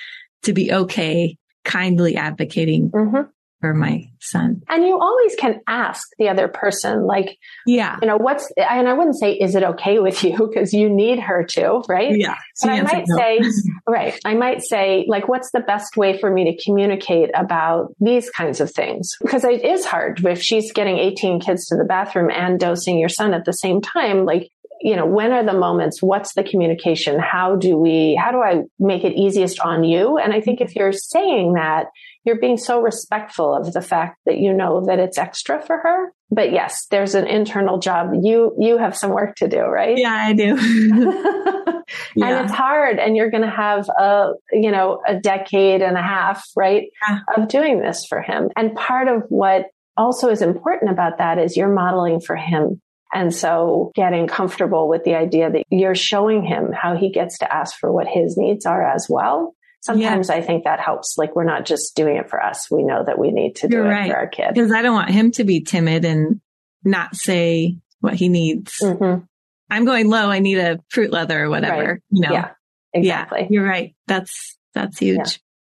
to 0.43 0.53
be 0.53 0.71
okay, 0.71 1.37
kindly 1.65 2.15
advocating 2.15 2.91
mm-hmm 2.91 3.29
for 3.59 3.73
my 3.73 4.09
son. 4.19 4.61
And 4.69 4.85
you 4.85 4.99
always 4.99 5.35
can 5.35 5.61
ask 5.67 6.07
the 6.19 6.29
other 6.29 6.47
person, 6.47 7.05
like, 7.05 7.37
yeah, 7.65 7.97
you 8.01 8.07
know, 8.07 8.17
what's, 8.17 8.51
and 8.57 8.87
I 8.87 8.93
wouldn't 8.93 9.17
say, 9.17 9.33
is 9.33 9.55
it 9.55 9.63
okay 9.63 9.99
with 9.99 10.23
you? 10.23 10.37
Because 10.57 10.73
you 10.73 10.89
need 10.89 11.19
her 11.19 11.43
to, 11.43 11.83
right? 11.89 12.17
Yeah. 12.17 12.35
But 12.61 12.69
I 12.71 12.81
might 12.81 13.05
no. 13.07 13.17
say, 13.17 13.41
right. 13.87 14.19
I 14.23 14.33
might 14.33 14.61
say, 14.61 15.05
like, 15.07 15.27
what's 15.27 15.51
the 15.51 15.59
best 15.59 15.97
way 15.97 16.17
for 16.17 16.31
me 16.31 16.45
to 16.45 16.63
communicate 16.63 17.29
about 17.35 17.93
these 17.99 18.29
kinds 18.29 18.61
of 18.61 18.71
things? 18.71 19.15
Because 19.21 19.43
it 19.43 19.63
is 19.63 19.85
hard 19.85 20.23
if 20.25 20.41
she's 20.41 20.71
getting 20.71 20.97
18 20.97 21.41
kids 21.41 21.65
to 21.67 21.75
the 21.75 21.83
bathroom 21.83 22.31
and 22.31 22.59
dosing 22.59 22.97
your 22.97 23.09
son 23.09 23.33
at 23.33 23.45
the 23.45 23.51
same 23.51 23.81
time. 23.81 24.25
Like, 24.25 24.49
you 24.81 24.95
know, 24.95 25.05
when 25.05 25.31
are 25.31 25.45
the 25.45 25.53
moments? 25.53 26.01
What's 26.01 26.33
the 26.33 26.43
communication? 26.43 27.19
How 27.19 27.55
do 27.55 27.77
we, 27.77 28.15
how 28.15 28.31
do 28.31 28.41
I 28.41 28.63
make 28.79 29.03
it 29.03 29.13
easiest 29.13 29.59
on 29.59 29.83
you? 29.83 30.17
And 30.17 30.33
I 30.33 30.41
think 30.41 30.61
if 30.61 30.75
you're 30.75 30.91
saying 30.91 31.53
that, 31.53 31.87
you're 32.23 32.39
being 32.39 32.57
so 32.57 32.81
respectful 32.81 33.55
of 33.55 33.71
the 33.71 33.81
fact 33.81 34.17
that 34.25 34.37
you 34.37 34.53
know 34.53 34.85
that 34.85 34.99
it's 34.99 35.17
extra 35.17 35.61
for 35.61 35.77
her. 35.77 36.13
But 36.29 36.51
yes, 36.51 36.85
there's 36.91 37.15
an 37.15 37.25
internal 37.25 37.79
job. 37.79 38.11
You, 38.21 38.53
you 38.59 38.77
have 38.77 38.97
some 38.97 39.11
work 39.11 39.35
to 39.37 39.47
do, 39.47 39.61
right? 39.61 39.97
Yeah, 39.97 40.13
I 40.13 40.33
do. 40.33 40.57
yeah. 42.15 42.27
And 42.27 42.45
it's 42.45 42.53
hard 42.53 42.99
and 42.99 43.15
you're 43.15 43.31
going 43.31 43.43
to 43.43 43.49
have 43.49 43.87
a, 43.87 44.33
you 44.51 44.71
know, 44.71 45.01
a 45.07 45.17
decade 45.17 45.81
and 45.81 45.97
a 45.97 46.01
half, 46.01 46.45
right? 46.57 46.87
Yeah. 47.07 47.19
Of 47.37 47.47
doing 47.47 47.79
this 47.79 48.05
for 48.05 48.21
him. 48.21 48.49
And 48.57 48.75
part 48.75 49.07
of 49.07 49.23
what 49.29 49.67
also 49.95 50.29
is 50.29 50.41
important 50.41 50.91
about 50.91 51.19
that 51.19 51.39
is 51.39 51.55
you're 51.55 51.73
modeling 51.73 52.19
for 52.19 52.35
him 52.35 52.81
and 53.13 53.33
so 53.33 53.91
getting 53.95 54.27
comfortable 54.27 54.87
with 54.87 55.03
the 55.03 55.15
idea 55.15 55.49
that 55.49 55.63
you're 55.69 55.95
showing 55.95 56.43
him 56.43 56.71
how 56.71 56.95
he 56.95 57.11
gets 57.11 57.39
to 57.39 57.53
ask 57.53 57.77
for 57.77 57.91
what 57.91 58.07
his 58.07 58.37
needs 58.37 58.65
are 58.65 58.85
as 58.85 59.07
well 59.09 59.55
sometimes 59.87 60.29
yeah. 60.29 60.35
I 60.35 60.41
think 60.41 60.65
that 60.65 60.79
helps. 60.79 61.17
Like 61.17 61.35
we're 61.35 61.45
not 61.45 61.65
just 61.65 61.95
doing 61.95 62.17
it 62.17 62.29
for 62.29 62.43
us. 62.43 62.69
We 62.69 62.83
know 62.83 63.03
that 63.03 63.17
we 63.17 63.31
need 63.31 63.57
to 63.57 63.67
do 63.67 63.77
You're 63.77 63.85
it 63.85 63.89
right. 63.89 64.11
for 64.11 64.17
our 64.17 64.27
kid. 64.27 64.49
Because 64.53 64.71
I 64.71 64.81
don't 64.81 64.93
want 64.93 65.09
him 65.09 65.31
to 65.31 65.43
be 65.43 65.61
timid 65.61 66.05
and 66.05 66.41
not 66.83 67.15
say 67.15 67.77
what 67.99 68.13
he 68.13 68.29
needs. 68.29 68.77
Mm-hmm. 68.81 69.23
I'm 69.69 69.85
going 69.85 70.09
low. 70.09 70.29
I 70.29 70.39
need 70.39 70.59
a 70.59 70.79
fruit 70.89 71.11
leather 71.11 71.43
or 71.43 71.49
whatever. 71.49 71.93
Right. 71.93 72.01
You 72.11 72.21
know? 72.21 72.31
Yeah, 72.31 72.51
exactly. 72.93 73.41
Yeah, 73.41 73.47
you're 73.49 73.65
right. 73.65 73.95
That's, 74.07 74.57
that's 74.73 74.99
huge. 74.99 75.17
Yeah. 75.17 75.25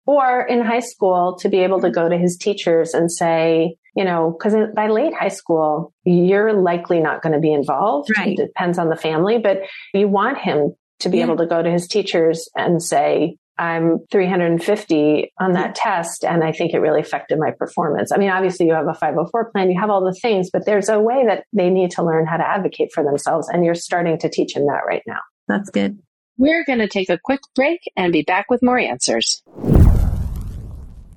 Or 0.05 0.47
in 0.47 0.63
high 0.63 0.81
school 0.81 1.37
to 1.41 1.49
be 1.49 1.59
able 1.59 1.81
to 1.81 1.91
go 1.91 2.09
to 2.09 2.17
his 2.17 2.37
teachers 2.37 2.95
and 2.95 3.11
say, 3.11 3.77
you 3.95 4.05
know, 4.05 4.37
because 4.37 4.55
by 4.75 4.89
late 4.89 5.15
high 5.15 5.29
school, 5.29 5.93
you're 6.05 6.53
likely 6.53 7.01
not 7.01 7.23
going 7.23 7.35
to 7.35 7.41
be 7.41 7.53
involved. 7.53 8.11
Right. 8.17 8.39
It 8.39 8.47
depends 8.47 8.79
on 8.79 8.89
the 8.89 8.97
family, 8.97 9.39
but 9.39 9.61
you 9.93 10.09
want 10.09 10.39
him 10.39 10.75
to 11.01 11.09
be 11.09 11.19
yeah. 11.19 11.25
able 11.25 11.37
to 11.37 11.47
go 11.47 11.63
to 11.63 11.71
his 11.71 11.87
teachers 11.87 12.49
and 12.57 12.83
say, 12.83 13.37
I'm 13.59 13.99
350 14.11 15.33
on 15.39 15.53
that 15.53 15.75
test. 15.75 16.25
And 16.25 16.43
I 16.43 16.53
think 16.53 16.73
it 16.73 16.79
really 16.79 17.01
affected 17.01 17.39
my 17.39 17.51
performance. 17.51 18.11
I 18.11 18.17
mean, 18.17 18.31
obviously 18.31 18.67
you 18.67 18.73
have 18.73 18.89
a 18.89 18.95
504 18.95 19.51
plan, 19.51 19.71
you 19.71 19.79
have 19.79 19.91
all 19.91 20.05
the 20.05 20.19
things, 20.21 20.49
but 20.51 20.65
there's 20.65 20.89
a 20.89 20.99
way 20.99 21.25
that 21.27 21.45
they 21.53 21.69
need 21.69 21.91
to 21.93 22.03
learn 22.03 22.27
how 22.27 22.39
to 22.39 22.49
advocate 22.49 22.93
for 22.95 23.05
themselves. 23.05 23.49
And 23.49 23.65
you're 23.65 23.75
starting 23.75 24.19
to 24.19 24.29
teach 24.31 24.55
them 24.55 24.67
that 24.67 24.83
right 24.87 25.03
now. 25.07 25.21
That's 25.49 25.71
good. 25.71 25.99
We're 26.39 26.65
going 26.65 26.79
to 26.79 26.89
take 26.89 27.11
a 27.11 27.19
quick 27.23 27.41
break 27.55 27.81
and 27.95 28.13
be 28.13 28.23
back 28.23 28.47
with 28.49 28.63
more 28.63 28.79
answers. 28.79 29.43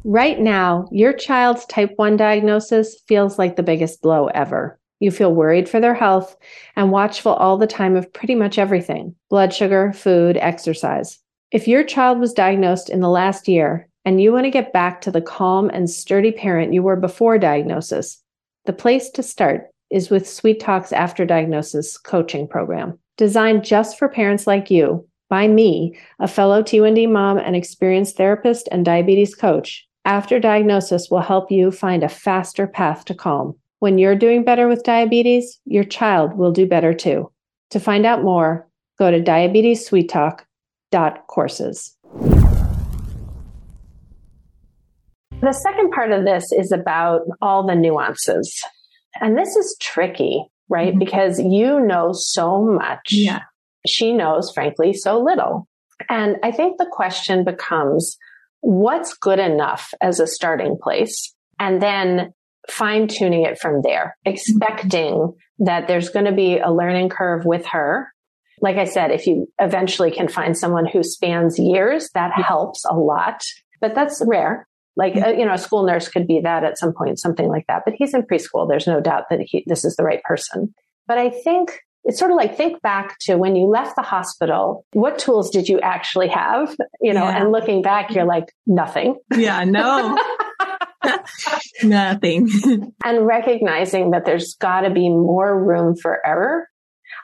Right 0.07 0.39
now, 0.39 0.87
your 0.91 1.13
child's 1.13 1.65
type 1.65 1.93
1 1.95 2.15
diagnosis 2.15 2.95
feels 3.07 3.39
like 3.39 3.55
the 3.55 3.63
biggest 3.63 4.03
blow 4.03 4.27
ever. 4.27 4.79
You 4.99 5.09
feel 5.09 5.33
worried 5.33 5.67
for 5.67 5.79
their 5.79 5.95
health 5.95 6.37
and 6.75 6.91
watchful 6.91 7.33
all 7.33 7.57
the 7.57 7.65
time 7.65 7.95
of 7.95 8.13
pretty 8.13 8.35
much 8.35 8.59
everything 8.59 9.15
blood 9.31 9.51
sugar, 9.51 9.91
food, 9.93 10.37
exercise. 10.37 11.17
If 11.49 11.67
your 11.67 11.83
child 11.83 12.19
was 12.19 12.33
diagnosed 12.33 12.87
in 12.87 12.99
the 12.99 13.09
last 13.09 13.47
year 13.47 13.89
and 14.05 14.21
you 14.21 14.31
want 14.31 14.43
to 14.43 14.51
get 14.51 14.71
back 14.71 15.01
to 15.01 15.11
the 15.11 15.23
calm 15.23 15.71
and 15.71 15.89
sturdy 15.89 16.31
parent 16.31 16.71
you 16.71 16.83
were 16.83 16.95
before 16.95 17.39
diagnosis, 17.39 18.21
the 18.65 18.73
place 18.73 19.09
to 19.09 19.23
start 19.23 19.69
is 19.89 20.11
with 20.11 20.29
Sweet 20.29 20.59
Talk's 20.59 20.93
After 20.93 21.25
Diagnosis 21.25 21.97
coaching 21.97 22.47
program. 22.47 22.99
Designed 23.17 23.65
just 23.65 23.97
for 23.97 24.07
parents 24.07 24.45
like 24.45 24.69
you 24.69 25.07
by 25.29 25.47
me, 25.47 25.97
a 26.19 26.27
fellow 26.27 26.61
T1D 26.61 27.11
mom 27.11 27.39
and 27.39 27.55
experienced 27.55 28.17
therapist 28.17 28.69
and 28.71 28.85
diabetes 28.85 29.33
coach. 29.33 29.87
After 30.05 30.39
diagnosis 30.39 31.09
will 31.09 31.21
help 31.21 31.51
you 31.51 31.71
find 31.71 32.03
a 32.03 32.09
faster 32.09 32.67
path 32.67 33.05
to 33.05 33.13
calm. 33.13 33.55
When 33.79 33.97
you're 33.97 34.15
doing 34.15 34.43
better 34.43 34.67
with 34.67 34.83
diabetes, 34.83 35.59
your 35.65 35.83
child 35.83 36.37
will 36.37 36.51
do 36.51 36.65
better 36.65 36.93
too. 36.93 37.31
To 37.71 37.79
find 37.79 38.05
out 38.05 38.23
more, 38.23 38.67
go 38.97 39.11
to 39.11 39.19
diabetessweettalk.com 39.19 40.45
dot 40.91 41.27
courses. 41.27 41.97
The 45.41 45.51
second 45.51 45.91
part 45.91 46.11
of 46.11 46.23
this 46.23 46.51
is 46.53 46.71
about 46.71 47.21
all 47.41 47.67
the 47.67 47.75
nuances. 47.75 48.63
And 49.19 49.37
this 49.37 49.55
is 49.57 49.75
tricky, 49.81 50.45
right? 50.69 50.89
Mm-hmm. 50.89 50.99
Because 50.99 51.39
you 51.39 51.81
know 51.81 52.13
so 52.13 52.63
much. 52.63 53.11
Yeah. 53.11 53.41
She 53.85 54.13
knows, 54.13 54.51
frankly, 54.53 54.93
so 54.93 55.21
little. 55.21 55.67
And 56.09 56.37
I 56.43 56.51
think 56.51 56.77
the 56.77 56.89
question 56.89 57.43
becomes 57.43 58.17
what's 58.61 59.13
good 59.15 59.39
enough 59.39 59.93
as 60.01 60.19
a 60.19 60.27
starting 60.27 60.77
place? 60.81 61.33
And 61.59 61.81
then 61.81 62.33
fine 62.69 63.07
tuning 63.07 63.43
it 63.43 63.59
from 63.59 63.81
there, 63.81 64.17
expecting 64.25 65.33
that 65.59 65.87
there's 65.87 66.09
going 66.09 66.25
to 66.25 66.31
be 66.31 66.57
a 66.57 66.71
learning 66.71 67.09
curve 67.09 67.45
with 67.45 67.65
her 67.67 68.09
like 68.61 68.77
I 68.77 68.85
said, 68.85 69.11
if 69.11 69.27
you 69.27 69.47
eventually 69.59 70.11
can 70.11 70.27
find 70.27 70.57
someone 70.57 70.85
who 70.85 71.03
spans 71.03 71.59
years, 71.59 72.09
that 72.13 72.31
helps 72.33 72.85
a 72.85 72.93
lot, 72.93 73.41
but 73.81 73.95
that's 73.95 74.21
rare. 74.25 74.67
Like, 74.95 75.17
uh, 75.17 75.29
you 75.29 75.45
know, 75.45 75.53
a 75.53 75.57
school 75.57 75.85
nurse 75.85 76.07
could 76.07 76.25
be 76.25 76.39
that 76.41 76.63
at 76.63 76.77
some 76.77 76.93
point, 76.93 77.19
something 77.19 77.49
like 77.49 77.65
that, 77.67 77.83
but 77.83 77.95
he's 77.97 78.13
in 78.13 78.23
preschool. 78.23 78.67
There's 78.67 78.87
no 78.87 79.01
doubt 79.01 79.25
that 79.29 79.41
he, 79.41 79.63
this 79.67 79.83
is 79.83 79.95
the 79.97 80.03
right 80.03 80.23
person. 80.23 80.73
But 81.05 81.17
I 81.17 81.29
think 81.29 81.81
it's 82.05 82.19
sort 82.19 82.31
of 82.31 82.37
like 82.37 82.55
think 82.55 82.81
back 82.81 83.17
to 83.21 83.35
when 83.35 83.55
you 83.55 83.65
left 83.65 83.95
the 83.95 84.01
hospital. 84.01 84.85
What 84.93 85.19
tools 85.19 85.49
did 85.49 85.67
you 85.67 85.79
actually 85.81 86.29
have? 86.29 86.75
You 87.01 87.13
know, 87.13 87.23
yeah. 87.23 87.41
and 87.41 87.51
looking 87.51 87.81
back, 87.81 88.11
you're 88.11 88.25
like 88.25 88.53
nothing. 88.65 89.17
Yeah, 89.35 89.63
no. 89.63 90.17
Nothing. 91.83 92.49
and 93.03 93.27
recognizing 93.27 94.11
that 94.11 94.25
there's 94.25 94.55
got 94.55 94.81
to 94.81 94.89
be 94.89 95.07
more 95.09 95.63
room 95.63 95.95
for 95.95 96.25
error 96.25 96.67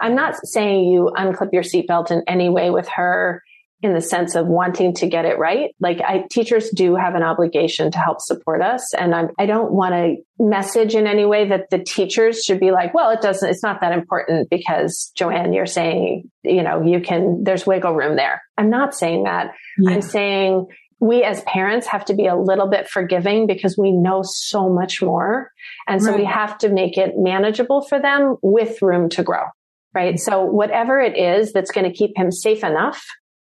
I'm 0.02 0.16
not 0.16 0.36
saying 0.44 0.90
you 0.90 1.12
unclip 1.16 1.54
your 1.54 1.64
seatbelt 1.64 2.12
in 2.12 2.24
any 2.28 2.50
way 2.50 2.72
with 2.72 2.88
her 2.90 3.44
in 3.84 3.94
the 3.94 4.02
sense 4.02 4.36
of 4.36 4.46
wanting 4.46 4.94
to 4.94 5.08
get 5.08 5.26
it 5.26 5.40
right. 5.40 5.76
Like 5.80 6.02
I, 6.02 6.26
teachers 6.30 6.70
do 6.70 6.96
have 6.96 7.16
an 7.16 7.24
obligation 7.24 7.92
to 7.92 7.98
help 7.98 8.22
support 8.22 8.62
us. 8.62 8.94
And 8.94 9.16
I'm, 9.16 9.30
I 9.40 9.48
don't 9.48 9.72
want 9.72 9.94
to 9.96 10.18
message 10.38 10.94
in 10.94 11.08
any 11.08 11.26
way 11.26 11.50
that 11.50 11.72
the 11.72 11.80
teachers 11.80 12.44
should 12.44 12.60
be 12.60 12.72
like, 12.72 12.94
well, 12.94 13.10
it 13.10 13.22
doesn't, 13.22 13.50
it's 13.50 13.64
not 13.64 13.82
that 13.82 13.92
important 13.92 14.50
because 14.52 15.12
JoAnne, 15.18 15.56
you're 15.56 15.66
saying, 15.66 16.30
you 16.44 16.62
know, 16.62 16.84
you 16.84 17.02
can, 17.02 17.44
there's 17.44 17.66
wiggle 17.66 17.96
room 17.96 18.16
there. 18.16 18.44
I'm 18.56 18.70
not 18.70 18.94
saying 18.94 19.24
that. 19.24 19.52
Yeah. 19.80 19.96
I'm 19.96 20.02
saying 20.04 20.68
we 21.00 21.24
as 21.24 21.42
parents 21.42 21.88
have 21.88 22.06
to 22.06 22.14
be 22.14 22.28
a 22.28 22.36
little 22.36 22.68
bit 22.68 22.88
forgiving 22.88 23.48
because 23.48 23.76
we 23.80 23.92
know 23.92 24.22
so 24.24 24.70
much 24.70 25.02
more. 25.02 25.52
And 25.88 26.04
so 26.04 26.12
right. 26.12 26.20
we 26.20 26.26
have 26.26 26.60
to 26.60 26.70
make 26.70 27.00
it 27.00 27.14
manageable 27.18 27.82
for 27.82 28.00
them 28.00 28.38
with 28.44 28.84
room 28.84 29.10
to 29.10 29.24
grow. 29.24 29.46
Right. 29.94 30.20
So 30.20 30.46
whatever 30.46 31.02
it 31.02 31.18
is 31.18 31.52
that's 31.52 31.72
going 31.72 31.92
to 31.92 31.92
keep 31.92 32.12
him 32.16 32.32
safe 32.32 32.64
enough 32.64 33.04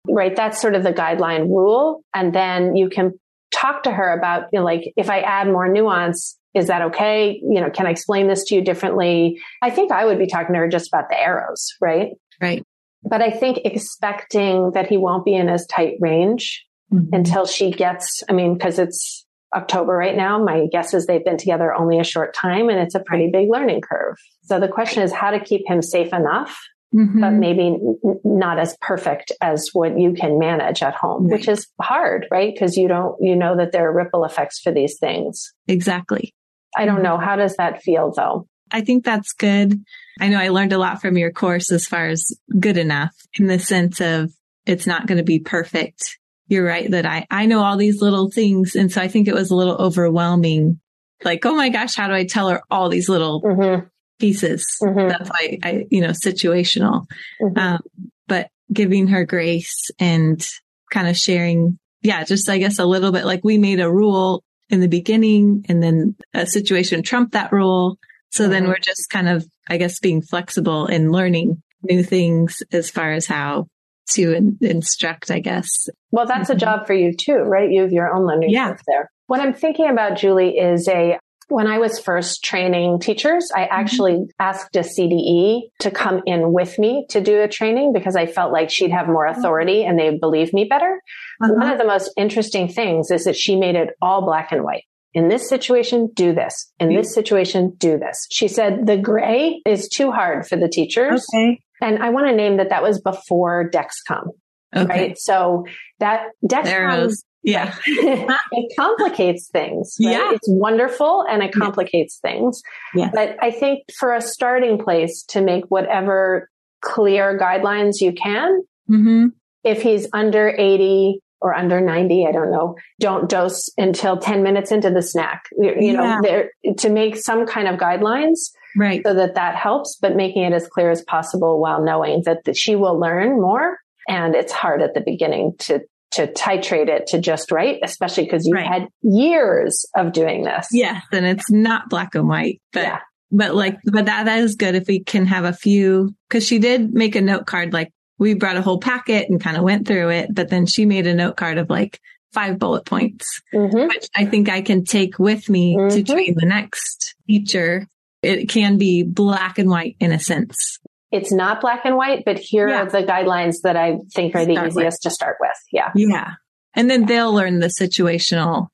right? 0.07 0.35
That's 0.35 0.61
sort 0.61 0.75
of 0.75 0.83
the 0.83 0.93
guideline 0.93 1.49
rule. 1.49 2.03
And 2.15 2.35
then 2.35 2.77
you 2.77 2.89
can 2.89 3.19
talk 3.51 3.85
to 3.85 3.91
her 3.91 4.13
about, 4.13 4.49
you 4.53 4.59
know, 4.59 4.65
like, 4.65 4.93
if 4.97 5.11
I 5.11 5.21
add 5.21 5.47
more 5.47 5.69
nuance, 5.69 6.39
is 6.55 6.67
that 6.67 6.83
okay? 6.83 7.41
You 7.43 7.61
know, 7.61 7.71
can 7.71 7.87
I 7.87 7.91
explain 7.91 8.27
this 8.27 8.45
to 8.45 8.55
you 8.55 8.63
differently? 8.63 9.41
I 9.63 9.71
think 9.71 9.93
I 9.93 10.05
would 10.05 10.19
be 10.19 10.27
talking 10.27 10.55
to 10.55 10.61
her 10.61 10.69
just 10.69 10.89
about 10.89 11.09
the 11.09 11.21
arrows, 11.21 11.75
right? 11.81 12.11
Right. 12.41 12.63
But 13.03 13.23
I 13.23 13.31
think 13.31 13.61
expecting 13.65 14.73
that 14.73 14.89
he 14.89 14.97
won't 14.97 15.25
be 15.25 15.35
in 15.35 15.49
as 15.49 15.67
tight 15.67 15.95
range 16.01 16.65
mm-hmm. 16.93 17.15
until 17.15 17.47
she 17.47 17.71
gets, 17.71 18.23
I 18.29 18.33
mean, 18.33 18.55
because 18.55 18.79
it's 18.79 19.25
October 19.55 19.93
right 19.93 20.17
now. 20.17 20.43
My 20.43 20.67
guess 20.71 20.93
is 20.95 21.07
they've 21.07 21.25
been 21.25 21.39
together 21.39 21.73
only 21.73 21.99
a 21.99 22.05
short 22.05 22.35
time 22.35 22.69
and 22.69 22.79
it's 22.79 22.95
a 22.95 23.01
pretty 23.01 23.31
big 23.33 23.49
learning 23.51 23.81
curve. 23.81 24.17
So 24.43 24.61
the 24.61 24.69
question 24.69 25.03
is 25.03 25.13
how 25.13 25.31
to 25.31 25.41
keep 25.41 25.63
him 25.67 25.81
safe 25.81 26.13
enough 26.13 26.59
Mm-hmm. 26.95 27.21
but 27.21 27.33
maybe 27.33 27.77
not 28.25 28.59
as 28.59 28.75
perfect 28.81 29.31
as 29.43 29.69
what 29.75 29.99
you 30.01 30.15
can 30.15 30.39
manage 30.39 30.83
at 30.83 30.95
home, 30.95 31.25
right. 31.25 31.33
which 31.33 31.47
is 31.47 31.69
hard, 31.79 32.27
right? 32.31 32.51
Because 32.51 32.79
you 32.79 32.89
don't, 32.89 33.15
you 33.21 33.37
know 33.37 33.59
that 33.59 33.73
there 33.73 33.91
are 33.91 33.95
ripple 33.95 34.25
effects 34.25 34.59
for 34.59 34.73
these 34.73 34.99
things. 34.99 35.53
Exactly. 35.67 36.35
I 36.75 36.87
don't 36.87 36.97
mm-hmm. 36.97 37.05
know. 37.05 37.19
How 37.19 37.37
does 37.37 37.57
that 37.57 37.83
feel 37.83 38.11
though? 38.17 38.49
I 38.73 38.81
think 38.81 39.05
that's 39.05 39.35
good. 39.35 39.85
I 40.19 40.29
know 40.29 40.39
I 40.39 40.49
learned 40.49 40.73
a 40.73 40.79
lot 40.79 41.03
from 41.03 41.19
your 41.19 41.31
course 41.31 41.71
as 41.71 41.87
far 41.87 42.09
as 42.09 42.25
good 42.59 42.79
enough 42.79 43.15
in 43.39 43.49
the 43.49 43.59
sense 43.59 44.01
of 44.01 44.33
it's 44.65 44.87
not 44.87 45.07
going 45.07 45.19
to 45.19 45.25
be 45.25 45.41
perfect. 45.41 46.17
You're 46.47 46.65
right 46.65 46.91
that 46.91 47.05
I, 47.05 47.27
I 47.31 47.45
know 47.45 47.63
all 47.63 47.77
these 47.77 48.01
little 48.01 48.31
things. 48.31 48.77
And 48.77 48.91
so 48.91 49.03
I 49.03 49.09
think 49.09 49.29
it 49.29 49.35
was 49.35 49.51
a 49.51 49.55
little 49.57 49.77
overwhelming. 49.77 50.81
Like, 51.23 51.45
oh 51.45 51.55
my 51.55 51.69
gosh, 51.69 51.97
how 51.97 52.09
do 52.09 52.15
I 52.15 52.25
tell 52.25 52.49
her 52.49 52.63
all 52.71 52.89
these 52.89 53.11
little 53.11 53.43
mm-hmm 53.43 53.89
pieces. 54.19 54.67
Mm-hmm. 54.83 55.09
That's 55.09 55.29
why 55.31 55.59
I, 55.63 55.87
you 55.91 56.01
know, 56.01 56.11
situational. 56.11 57.07
Mm-hmm. 57.41 57.59
Um, 57.59 57.81
but 58.27 58.49
giving 58.73 59.09
her 59.09 59.25
grace 59.25 59.91
and 59.99 60.45
kind 60.91 61.09
of 61.09 61.17
sharing, 61.17 61.79
yeah, 62.03 62.25
just 62.25 62.49
I 62.49 62.59
guess 62.59 62.79
a 62.79 62.87
little 62.87 63.13
bit 63.13 63.25
like 63.25 63.41
we 63.45 63.59
made 63.59 63.81
a 63.81 63.91
rule 63.91 64.43
in 64.69 64.81
the 64.81 64.89
beginning 64.89 65.65
and 65.69 65.83
then 65.83 66.15
a 66.35 66.47
situation 66.47 67.03
trumped 67.03 67.33
that 67.33 67.53
rule. 67.53 67.99
So 68.31 68.45
mm-hmm. 68.45 68.53
then 68.53 68.69
we're 68.69 68.79
just 68.79 69.09
kind 69.11 69.29
of, 69.29 69.47
I 69.69 69.79
guess, 69.79 70.01
being 70.01 70.23
flexible 70.23 70.87
and 70.87 71.11
learning 71.11 71.63
new 71.83 72.03
things 72.03 72.63
as 72.73 72.91
far 72.91 73.13
as 73.13 73.27
how 73.27 73.69
to 74.11 74.33
in- 74.33 74.59
instruct, 74.61 75.31
I 75.31 75.39
guess. 75.41 75.89
Well, 76.11 76.27
that's 76.27 76.51
a 76.51 76.53
mm-hmm. 76.53 76.61
job 76.61 76.87
for 76.87 76.95
you 76.95 77.15
too, 77.15 77.37
right? 77.37 77.71
You 77.71 77.83
have 77.83 77.93
your 77.93 78.15
own 78.15 78.27
learning 78.27 78.51
yeah. 78.51 78.77
there. 78.87 79.11
What 79.27 79.41
I'm 79.41 79.55
thinking 79.55 79.89
about, 79.89 80.17
Julie, 80.19 80.57
is 80.57 80.89
a 80.89 81.19
when 81.49 81.67
I 81.67 81.79
was 81.79 81.99
first 81.99 82.45
training 82.45 83.01
teachers, 83.01 83.51
I 83.55 83.63
mm-hmm. 83.63 83.73
actually 83.73 84.13
mm-hmm. 84.13 84.31
asked 84.39 84.77
a 84.77 84.81
CDE 84.81 85.71
to 85.81 85.91
come 85.91 86.23
in 86.27 86.53
with 86.53 86.79
me 86.79 87.07
to 87.11 87.21
do 87.21 87.41
a 87.41 87.49
training 87.49 87.93
because 87.93 88.17
I 88.17 88.27
felt 88.27 88.53
like 88.53 88.71
she'd 88.71 88.91
have 88.91 89.07
more 89.07 89.27
oh. 89.27 89.33
authority 89.33 89.85
and 89.85 89.99
they'd 89.99 90.21
believe 90.21 90.53
me 90.53 90.65
better. 90.65 91.01
Uh-huh. 91.43 91.55
One 91.55 91.71
of 91.71 91.79
the 91.79 91.87
most 91.87 92.13
interesting 92.17 92.69
things 92.69 93.11
is 93.11 93.25
that 93.25 93.37
she 93.37 93.57
made 93.57 93.75
it 93.75 93.91
all 94.01 94.25
black 94.25 94.53
and 94.53 94.63
white. 94.63 94.85
In 95.15 95.29
this 95.29 95.49
situation, 95.49 96.11
do 96.15 96.35
this. 96.35 96.71
In 96.79 96.95
this 96.95 97.15
situation, 97.15 97.75
do 97.79 97.99
this. 97.99 98.27
She 98.31 98.47
said 98.47 98.87
the 98.87 98.99
gray 98.99 99.63
is 99.65 99.89
too 99.89 100.13
hard 100.13 100.47
for 100.47 100.57
the 100.57 100.69
teachers. 100.69 101.27
Okay. 101.35 101.61
And 101.81 102.03
I 102.03 102.11
want 102.11 102.29
to 102.29 102.37
name 102.37 102.59
that 102.59 102.69
that 102.69 102.83
was 102.83 103.01
before 103.01 103.71
Dexcom. 103.71 104.29
Okay. 104.77 104.87
Right. 104.87 105.19
So 105.19 105.65
that 105.99 106.27
Dexcom 106.45 107.11
yeah. 107.43 107.75
it 107.87 108.73
complicates 108.79 109.49
things. 109.49 109.97
Right? 110.03 110.13
Yeah. 110.13 110.33
It's 110.33 110.49
wonderful 110.49 111.25
and 111.29 111.43
it 111.43 111.53
complicates 111.53 112.19
yeah. 112.23 112.31
things. 112.31 112.63
Yeah. 112.95 113.11
But 113.13 113.37
I 113.43 113.51
think 113.51 113.85
for 113.99 114.15
a 114.15 114.21
starting 114.21 114.79
place 114.79 115.23
to 115.29 115.41
make 115.41 115.65
whatever 115.69 116.51
clear 116.81 117.39
guidelines 117.39 118.01
you 118.01 118.13
can, 118.13 118.63
mm-hmm. 118.91 119.27
if 119.65 119.83
he's 119.83 120.09
under 120.13 120.49
80 120.49 121.21
or 121.41 121.55
under 121.55 121.81
90, 121.81 122.27
I 122.27 122.33
don't 122.33 122.51
know, 122.51 122.75
don't 123.01 123.29
dose 123.29 123.71
until 123.79 124.19
10 124.19 124.43
minutes 124.43 124.73
into 124.73 124.91
the 124.91 125.03
snack, 125.03 125.45
you, 125.57 125.75
you 125.79 125.93
yeah. 125.93 125.93
know, 125.93 126.21
there, 126.23 126.51
to 126.79 126.91
make 126.91 127.17
some 127.17 127.47
kind 127.47 127.69
of 127.69 127.77
guidelines. 127.77 128.51
Right. 128.77 129.01
So 129.05 129.15
that 129.15 129.37
that 129.37 129.57
helps, 129.57 129.97
but 130.01 130.17
making 130.17 130.43
it 130.43 130.53
as 130.53 130.69
clear 130.69 130.91
as 130.91 131.03
possible 131.03 131.61
while 131.61 131.83
knowing 131.83 132.23
that, 132.27 132.45
that 132.45 132.57
she 132.57 132.77
will 132.77 132.99
learn 132.99 133.41
more. 133.41 133.79
And 134.09 134.35
it's 134.35 134.53
hard 134.53 134.83
at 134.83 134.95
the 134.95 135.01
beginning 135.01 135.55
to 135.61 135.81
to 136.13 136.27
titrate 136.27 136.89
it 136.89 137.09
to 137.09 137.21
just 137.21 137.53
right, 137.53 137.79
especially 137.83 138.25
because 138.25 138.47
you 138.47 138.55
right. 138.55 138.67
had 138.67 138.89
years 139.03 139.85
of 139.97 140.13
doing 140.13 140.43
this. 140.43 140.69
Yes. 140.73 141.03
And 141.13 141.27
it's 141.27 141.51
not 141.51 141.89
black 141.91 142.15
and 142.15 142.29
white, 142.29 142.61
but, 142.73 142.83
yeah. 142.83 143.01
but 143.31 143.55
like, 143.55 143.79
but 143.85 144.07
that, 144.07 144.25
that 144.25 144.39
is 144.39 144.55
good 144.55 144.75
if 144.75 144.89
we 144.89 145.01
can 145.01 145.27
have 145.27 145.45
a 145.45 145.53
few, 145.53 146.15
cause 146.31 146.47
she 146.47 146.59
did 146.59 146.95
make 146.95 147.15
a 147.15 147.21
note 147.21 147.47
card, 147.47 147.73
like 147.73 147.93
we 148.19 148.35
brought 148.35 148.57
a 148.57 148.63
whole 148.63 148.81
packet 148.81 149.29
and 149.29 149.41
kind 149.41 149.57
of 149.57 149.63
went 149.63 149.87
through 149.87 150.11
it, 150.11 150.35
but 150.35 150.49
then 150.49 150.67
she 150.67 150.87
made 150.87 151.07
a 151.07 151.15
note 151.15 151.37
card 151.37 151.59
of 151.59 151.69
like 151.69 152.01
five 152.33 152.59
bullet 152.59 152.85
points, 152.85 153.41
mm-hmm. 153.55 153.89
which 153.89 154.09
I 154.15 154.25
think 154.25 154.49
I 154.49 154.63
can 154.63 154.85
take 154.85 155.19
with 155.19 155.49
me 155.49 155.77
mm-hmm. 155.77 155.95
to 155.95 156.03
train 156.03 156.35
the 156.37 156.47
next 156.47 157.15
teacher. 157.27 157.87
It 158.23 158.49
can 158.49 158.79
be 158.79 159.03
black 159.03 159.59
and 159.59 159.71
white 159.71 159.97
in 160.01 160.13
a 160.13 160.19
sense 160.19 160.79
it's 161.11 161.33
not 161.33 161.61
black 161.61 161.83
and 161.85 161.97
white, 161.97 162.25
but 162.25 162.39
here 162.39 162.69
yeah. 162.69 162.83
are 162.83 162.91
the 162.91 163.03
guidelines 163.03 163.63
that 163.63 163.77
I 163.77 163.99
think 164.15 164.35
are 164.35 164.45
the 164.45 164.55
start 164.55 164.69
easiest 164.69 164.99
with. 164.99 165.01
to 165.03 165.11
start 165.11 165.37
with. 165.41 165.57
Yeah. 165.73 165.91
Yeah. 165.95 166.33
And 166.75 166.91
then 166.91 167.07
they'll 167.07 167.33
learn 167.33 167.61
the 167.61 167.69
situational 167.69 168.69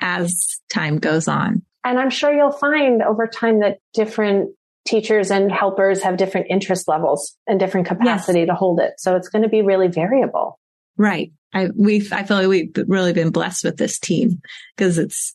as 0.00 0.60
time 0.70 0.98
goes 0.98 1.28
on. 1.28 1.62
And 1.84 1.98
I'm 1.98 2.10
sure 2.10 2.32
you'll 2.32 2.52
find 2.52 3.02
over 3.02 3.26
time 3.26 3.60
that 3.60 3.78
different 3.94 4.50
teachers 4.86 5.30
and 5.30 5.50
helpers 5.50 6.02
have 6.02 6.16
different 6.16 6.48
interest 6.50 6.88
levels 6.88 7.36
and 7.46 7.58
different 7.58 7.86
capacity 7.86 8.40
yes. 8.40 8.48
to 8.48 8.54
hold 8.54 8.80
it. 8.80 8.94
So 8.98 9.16
it's 9.16 9.28
going 9.28 9.42
to 9.42 9.48
be 9.48 9.62
really 9.62 9.88
variable. 9.88 10.58
Right. 10.96 11.32
I 11.54 11.70
we 11.74 12.06
I 12.12 12.24
feel 12.24 12.36
like 12.36 12.48
we've 12.48 12.72
really 12.88 13.12
been 13.12 13.30
blessed 13.30 13.64
with 13.64 13.76
this 13.76 13.98
team 13.98 14.42
because 14.76 14.98
it's 14.98 15.34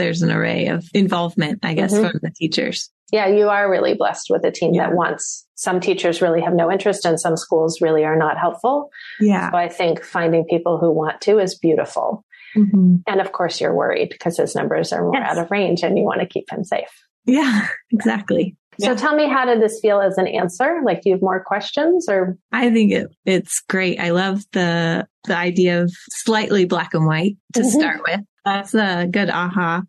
there's 0.00 0.22
an 0.22 0.32
array 0.32 0.66
of 0.68 0.88
involvement, 0.94 1.60
I 1.62 1.74
guess, 1.74 1.92
mm-hmm. 1.92 2.10
from 2.10 2.20
the 2.22 2.30
teachers. 2.30 2.90
Yeah, 3.12 3.26
you 3.26 3.48
are 3.48 3.70
really 3.70 3.94
blessed 3.94 4.28
with 4.30 4.44
a 4.44 4.50
team 4.50 4.74
yeah. 4.74 4.88
that 4.88 4.96
wants. 4.96 5.46
Some 5.54 5.80
teachers 5.80 6.22
really 6.22 6.40
have 6.40 6.54
no 6.54 6.70
interest 6.70 7.04
and 7.04 7.20
some 7.20 7.36
schools 7.36 7.80
really 7.80 8.04
are 8.04 8.16
not 8.16 8.38
helpful. 8.38 8.90
Yeah. 9.20 9.50
So 9.50 9.56
I 9.56 9.68
think 9.68 10.02
finding 10.02 10.44
people 10.44 10.78
who 10.78 10.90
want 10.90 11.20
to 11.22 11.38
is 11.38 11.58
beautiful. 11.58 12.24
Mm-hmm. 12.56 12.96
And 13.06 13.20
of 13.20 13.32
course 13.32 13.60
you're 13.60 13.74
worried 13.74 14.08
because 14.10 14.38
his 14.38 14.54
numbers 14.54 14.92
are 14.92 15.02
more 15.02 15.14
yes. 15.14 15.30
out 15.30 15.44
of 15.44 15.50
range 15.50 15.82
and 15.82 15.98
you 15.98 16.04
want 16.04 16.20
to 16.20 16.26
keep 16.26 16.50
him 16.50 16.64
safe. 16.64 16.88
Yeah, 17.26 17.66
exactly. 17.90 18.56
So 18.80 18.90
yeah. 18.90 18.94
tell 18.94 19.14
me, 19.14 19.28
how 19.28 19.44
did 19.44 19.60
this 19.60 19.78
feel 19.80 20.00
as 20.00 20.16
an 20.16 20.26
answer? 20.26 20.80
Like, 20.84 21.02
do 21.02 21.10
you 21.10 21.16
have 21.16 21.22
more 21.22 21.44
questions 21.44 22.06
or? 22.08 22.38
I 22.50 22.70
think 22.70 22.92
it, 22.92 23.14
it's 23.26 23.60
great. 23.68 24.00
I 24.00 24.10
love 24.10 24.44
the, 24.52 25.06
the 25.24 25.36
idea 25.36 25.82
of 25.82 25.92
slightly 26.10 26.64
black 26.64 26.94
and 26.94 27.06
white 27.06 27.36
to 27.54 27.60
mm-hmm. 27.60 27.68
start 27.68 28.00
with. 28.06 28.20
That's 28.44 28.74
a 28.74 29.06
good 29.10 29.30
aha. 29.30 29.82